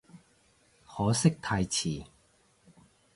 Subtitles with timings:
[0.87, 2.07] 可惜太遲